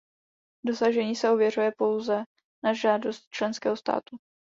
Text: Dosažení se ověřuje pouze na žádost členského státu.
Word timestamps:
Dosažení 0.65 1.15
se 1.15 1.29
ověřuje 1.29 1.71
pouze 1.77 2.23
na 2.63 2.73
žádost 2.73 3.29
členského 3.29 3.77
státu. 3.77 4.17